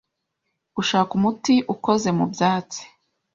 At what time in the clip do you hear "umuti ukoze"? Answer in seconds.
1.17-2.09